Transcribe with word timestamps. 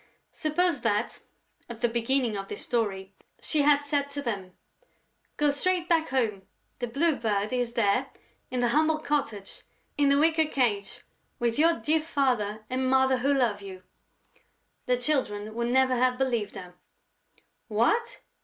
Suppose 0.33 0.81
that, 0.81 1.21
at 1.69 1.81
the 1.81 1.87
beginning 1.87 2.35
of 2.35 2.47
this 2.47 2.63
story, 2.65 3.13
she 3.39 3.61
had 3.61 3.85
said 3.85 4.09
to 4.09 4.21
them: 4.23 4.57
"Go 5.37 5.51
straight 5.51 5.87
back 5.87 6.07
home. 6.09 6.41
The 6.79 6.87
Blue 6.87 7.15
Bird 7.15 7.53
is 7.53 7.73
there, 7.73 8.09
in 8.49 8.61
the 8.61 8.69
humble 8.69 8.97
cottage, 8.97 9.61
in 9.99 10.09
the 10.09 10.17
wicker 10.17 10.47
cage, 10.47 11.01
with 11.37 11.59
your 11.59 11.75
dear 11.79 12.01
father 12.01 12.65
and 12.67 12.89
mother 12.89 13.17
who 13.17 13.31
love 13.31 13.61
you." 13.61 13.83
The 14.87 14.97
Children 14.97 15.53
would 15.53 15.67
never 15.67 15.93
have 15.95 16.17
believed 16.17 16.55
her: 16.55 16.73
"What!" 17.67 18.21